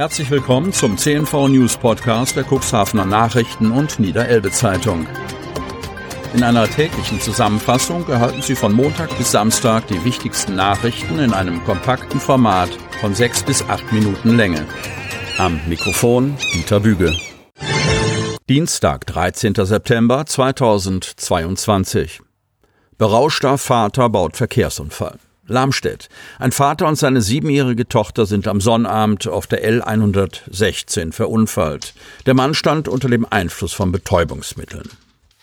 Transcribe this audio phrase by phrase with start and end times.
[0.00, 5.06] Herzlich willkommen zum CNV News Podcast der Cuxhavener Nachrichten und Niederelbe Zeitung.
[6.32, 11.62] In einer täglichen Zusammenfassung erhalten Sie von Montag bis Samstag die wichtigsten Nachrichten in einem
[11.64, 12.70] kompakten Format
[13.02, 14.66] von sechs bis acht Minuten Länge.
[15.36, 17.14] Am Mikrofon Dieter Büge.
[18.48, 19.52] Dienstag, 13.
[19.54, 22.22] September 2022.
[22.96, 25.18] Berauschter Vater baut Verkehrsunfall.
[25.50, 26.08] Lamstedt.
[26.38, 31.94] Ein Vater und seine siebenjährige Tochter sind am Sonnabend auf der L116 verunfallt.
[32.26, 34.88] Der Mann stand unter dem Einfluss von Betäubungsmitteln.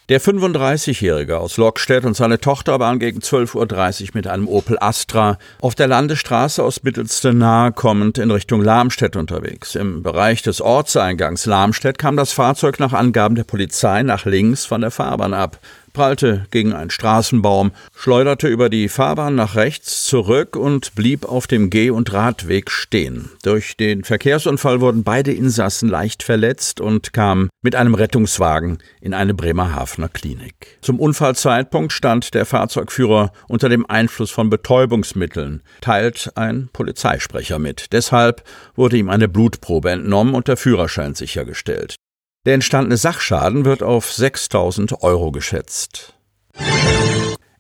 [0.10, 5.38] Der 35-Jährige aus Lockstedt und seine Tochter waren gegen 12.30 Uhr mit einem Opel Astra
[5.60, 9.76] auf der Landesstraße aus Mittelste nahe kommend in Richtung Lamstedt unterwegs.
[9.76, 14.80] Im Bereich des Ortseingangs Lamstedt kam das Fahrzeug nach Angaben der Polizei nach links von
[14.80, 15.60] der Fahrbahn ab
[15.98, 21.72] prallte gegen einen Straßenbaum, schleuderte über die Fahrbahn nach rechts zurück und blieb auf dem
[21.72, 23.32] Geh- und Radweg stehen.
[23.42, 29.34] Durch den Verkehrsunfall wurden beide Insassen leicht verletzt und kamen mit einem Rettungswagen in eine
[29.34, 30.78] Bremerhavener Klinik.
[30.82, 37.92] Zum Unfallzeitpunkt stand der Fahrzeugführer unter dem Einfluss von Betäubungsmitteln, teilt ein Polizeisprecher mit.
[37.92, 38.44] Deshalb
[38.76, 41.96] wurde ihm eine Blutprobe entnommen und der Führerschein sichergestellt.
[42.46, 46.14] Der entstandene Sachschaden wird auf 6000 Euro geschätzt.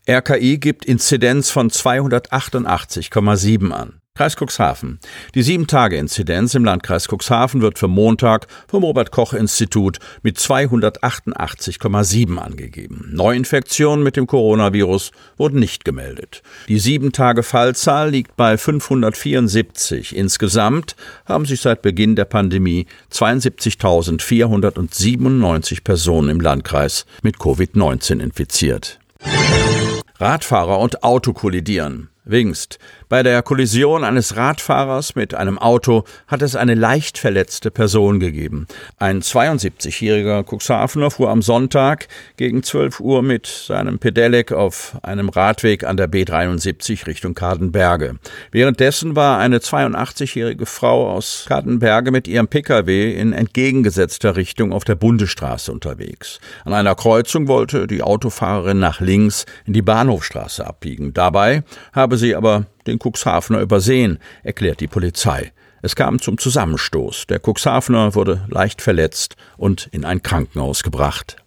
[0.09, 4.02] RKI gibt Inzidenz von 288,7 an.
[4.18, 5.00] Kreis Cuxhaven.
[5.36, 13.12] Die Sieben-Tage-Inzidenz im Landkreis Cuxhaven wird für Montag vom Robert-Koch-Institut mit 288,7 angegeben.
[13.14, 16.42] Neuinfektionen mit dem Coronavirus wurden nicht gemeldet.
[16.68, 20.16] Die Sieben-Tage-Fallzahl liegt bei 574.
[20.16, 20.96] Insgesamt
[21.28, 28.98] haben sich seit Beginn der Pandemie 72.497 Personen im Landkreis mit Covid-19 infiziert.
[30.20, 32.09] Radfahrer und Auto kollidieren.
[32.28, 32.78] Wingst.
[33.09, 38.67] Bei der Kollision eines Radfahrers mit einem Auto hat es eine leicht verletzte Person gegeben.
[38.97, 45.85] Ein 72-jähriger Cuxhavener fuhr am Sonntag gegen 12 Uhr mit seinem Pedelec auf einem Radweg
[45.85, 48.17] an der B73 Richtung Kadenberge.
[48.51, 54.96] Währenddessen war eine 82-jährige Frau aus Kadenberge mit ihrem Pkw in entgegengesetzter Richtung auf der
[54.96, 56.41] Bundesstraße unterwegs.
[56.66, 61.13] An einer Kreuzung wollte die Autofahrerin nach links in die Bahnhofstraße abbiegen.
[61.13, 61.63] Dabei
[61.94, 65.52] habe sie aber den Cuxhavener übersehen, erklärt die Polizei.
[65.81, 67.28] Es kam zum Zusammenstoß.
[67.28, 71.38] Der Cuxhavener wurde leicht verletzt und in ein Krankenhaus gebracht.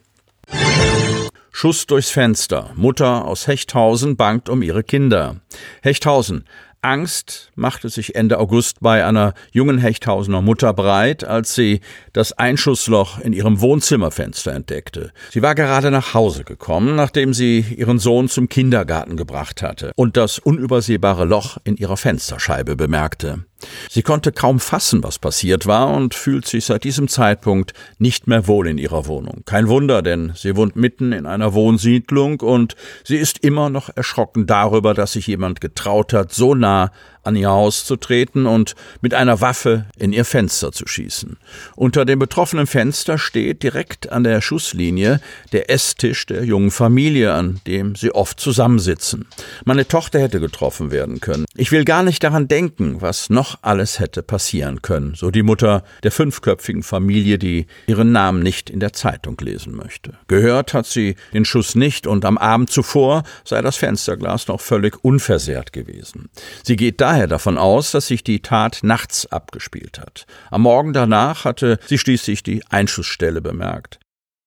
[1.51, 2.71] Schuss durchs Fenster.
[2.75, 5.37] Mutter aus Hechthausen bangt um ihre Kinder.
[5.83, 6.45] Hechthausen.
[6.83, 11.81] Angst machte sich Ende August bei einer jungen Hechthausener Mutter breit, als sie
[12.15, 15.13] das Einschussloch in ihrem Wohnzimmerfenster entdeckte.
[15.31, 20.17] Sie war gerade nach Hause gekommen, nachdem sie ihren Sohn zum Kindergarten gebracht hatte und
[20.17, 23.45] das unübersehbare Loch in ihrer Fensterscheibe bemerkte.
[23.89, 28.47] Sie konnte kaum fassen, was passiert war und fühlt sich seit diesem Zeitpunkt nicht mehr
[28.47, 29.43] wohl in ihrer Wohnung.
[29.45, 34.47] Kein Wunder, denn sie wohnt mitten in einer Wohnsiedlung und sie ist immer noch erschrocken
[34.47, 36.91] darüber, dass sich jemand getraut hat, so nah
[37.23, 41.37] an ihr Haus zu treten und mit einer Waffe in ihr Fenster zu schießen.
[41.77, 45.21] Unter dem betroffenen Fenster steht direkt an der Schusslinie
[45.53, 49.27] der Esstisch der jungen Familie, an dem sie oft zusammensitzen.
[49.65, 51.45] Meine Tochter hätte getroffen werden können.
[51.55, 55.85] Ich will gar nicht daran denken, was noch alles hätte passieren können, so die Mutter
[56.03, 60.15] der fünfköpfigen Familie, die ihren Namen nicht in der Zeitung lesen möchte.
[60.29, 65.05] Gehört hat sie den Schuss nicht und am Abend zuvor sei das Fensterglas noch völlig
[65.05, 66.31] unversehrt gewesen.
[66.63, 70.27] Sie geht daher davon aus, dass sich die Tat nachts abgespielt hat.
[70.53, 73.99] Am Morgen danach hatte sie schließlich die Einschussstelle bemerkt.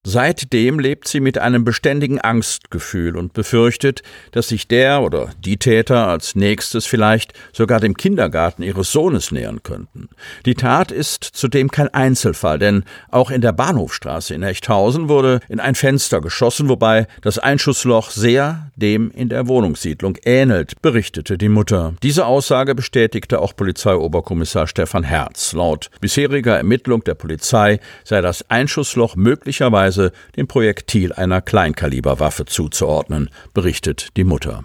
[0.06, 4.04] Seitdem lebt sie mit einem beständigen Angstgefühl und befürchtet,
[4.34, 9.64] dass sich der oder die Täter als nächstes vielleicht sogar dem Kindergarten ihres Sohnes nähern
[9.64, 10.10] könnten.
[10.46, 15.62] Die Tat ist zudem kein Einzelfall, denn auch in der Bahnhofstraße in Echthausen wurde in
[15.62, 21.94] ein Fenster geschossen, wobei das Einschussloch sehr dem in der Wohnungssiedlung ähnelt, berichtete die Mutter.
[22.04, 25.54] Diese Aussage bestätigte auch Polizeioberkommissar Stefan Herz.
[25.54, 33.30] Laut bisheriger Ermittlung der Polizei sei das Einschussloch möglicherweise Weise dem Projektil einer Kleinkaliberwaffe zuzuordnen,
[33.54, 34.64] berichtet die Mutter.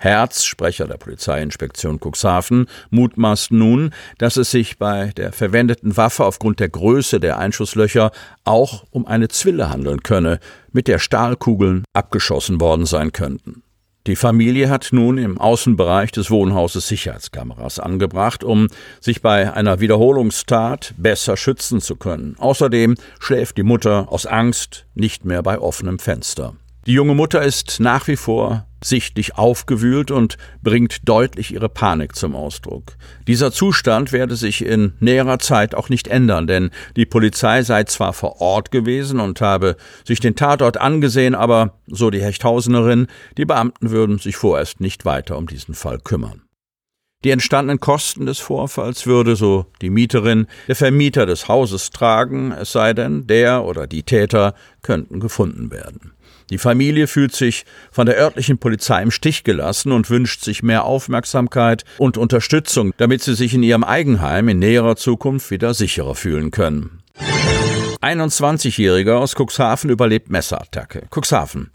[0.00, 6.60] Herz, Sprecher der Polizeiinspektion Cuxhaven, mutmaßt nun, dass es sich bei der verwendeten Waffe aufgrund
[6.60, 8.12] der Größe der Einschusslöcher
[8.44, 10.38] auch um eine Zwille handeln könne,
[10.72, 13.62] mit der Stahlkugeln abgeschossen worden sein könnten.
[14.08, 18.68] Die Familie hat nun im Außenbereich des Wohnhauses Sicherheitskameras angebracht, um
[19.00, 22.34] sich bei einer Wiederholungstat besser schützen zu können.
[22.38, 26.54] Außerdem schläft die Mutter aus Angst nicht mehr bei offenem Fenster.
[26.88, 32.34] Die junge Mutter ist nach wie vor sichtlich aufgewühlt und bringt deutlich ihre Panik zum
[32.34, 32.96] Ausdruck.
[33.26, 38.14] Dieser Zustand werde sich in näherer Zeit auch nicht ändern, denn die Polizei sei zwar
[38.14, 43.90] vor Ort gewesen und habe sich den Tatort angesehen, aber, so die Hechthausenerin, die Beamten
[43.90, 46.47] würden sich vorerst nicht weiter um diesen Fall kümmern.
[47.24, 52.70] Die entstandenen Kosten des Vorfalls würde, so die Mieterin, der Vermieter des Hauses tragen, es
[52.70, 56.12] sei denn, der oder die Täter könnten gefunden werden.
[56.50, 60.84] Die Familie fühlt sich von der örtlichen Polizei im Stich gelassen und wünscht sich mehr
[60.84, 66.52] Aufmerksamkeit und Unterstützung, damit sie sich in ihrem Eigenheim in näherer Zukunft wieder sicherer fühlen
[66.52, 67.02] können.
[68.00, 71.06] 21-Jähriger aus Cuxhaven überlebt Messerattacke.
[71.10, 71.70] Cuxhaven.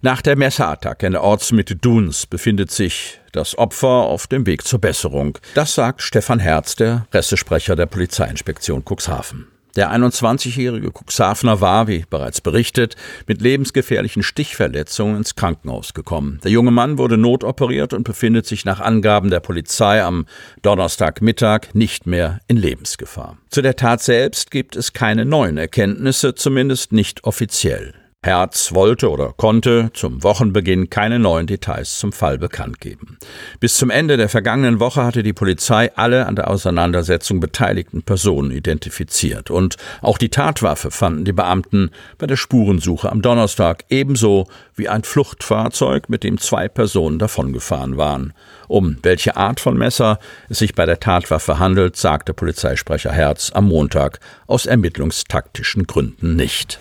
[0.00, 4.80] Nach der Messerattacke in der Ortsmitte Duns befindet sich das Opfer auf dem Weg zur
[4.80, 5.38] Besserung.
[5.54, 9.53] Das sagt Stefan Herz, der Pressesprecher der Polizeiinspektion Cuxhaven.
[9.76, 12.94] Der 21-jährige Cuxhavener war, wie bereits berichtet,
[13.26, 16.40] mit lebensgefährlichen Stichverletzungen ins Krankenhaus gekommen.
[16.44, 20.26] Der junge Mann wurde notoperiert und befindet sich nach Angaben der Polizei am
[20.62, 23.38] Donnerstagmittag nicht mehr in Lebensgefahr.
[23.50, 27.94] Zu der Tat selbst gibt es keine neuen Erkenntnisse, zumindest nicht offiziell.
[28.24, 33.18] Herz wollte oder konnte zum Wochenbeginn keine neuen Details zum Fall bekannt geben.
[33.60, 38.50] Bis zum Ende der vergangenen Woche hatte die Polizei alle an der Auseinandersetzung beteiligten Personen
[38.50, 44.88] identifiziert und auch die Tatwaffe fanden die Beamten bei der Spurensuche am Donnerstag ebenso wie
[44.88, 48.32] ein Fluchtfahrzeug, mit dem zwei Personen davongefahren waren.
[48.68, 50.18] Um welche Art von Messer
[50.48, 56.80] es sich bei der Tatwaffe handelt, sagte Polizeisprecher Herz am Montag aus ermittlungstaktischen Gründen nicht.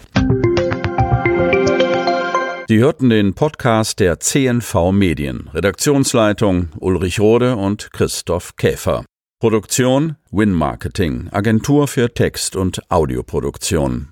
[2.73, 5.47] Sie hörten den Podcast der CNV Medien.
[5.53, 9.05] Redaktionsleitung Ulrich Rode und Christoph Käfer.
[9.39, 14.07] Produktion Win Marketing, Agentur für Text- und Audioproduktion.